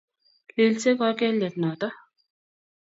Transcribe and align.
Lilsei 0.55 0.95
kokeliet 0.99 1.55
notok 1.63 1.93